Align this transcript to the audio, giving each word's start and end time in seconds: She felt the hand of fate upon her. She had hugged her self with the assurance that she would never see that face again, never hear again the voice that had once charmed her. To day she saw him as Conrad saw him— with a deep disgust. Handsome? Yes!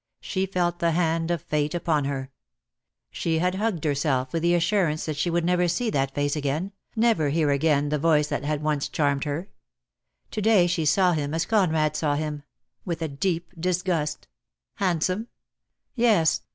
She 0.19 0.47
felt 0.47 0.79
the 0.79 0.93
hand 0.93 1.29
of 1.29 1.43
fate 1.43 1.75
upon 1.75 2.05
her. 2.05 2.31
She 3.11 3.37
had 3.37 3.53
hugged 3.53 3.83
her 3.83 3.93
self 3.93 4.33
with 4.33 4.41
the 4.41 4.55
assurance 4.55 5.05
that 5.05 5.15
she 5.15 5.29
would 5.29 5.45
never 5.45 5.67
see 5.67 5.91
that 5.91 6.15
face 6.15 6.35
again, 6.35 6.71
never 6.95 7.29
hear 7.29 7.51
again 7.51 7.89
the 7.89 7.99
voice 7.99 8.25
that 8.29 8.43
had 8.43 8.63
once 8.63 8.89
charmed 8.89 9.25
her. 9.25 9.51
To 10.31 10.41
day 10.41 10.65
she 10.65 10.85
saw 10.85 11.11
him 11.13 11.35
as 11.35 11.45
Conrad 11.45 11.95
saw 11.95 12.15
him— 12.15 12.41
with 12.83 13.03
a 13.03 13.07
deep 13.07 13.51
disgust. 13.59 14.27
Handsome? 14.77 15.27
Yes! 15.93 16.41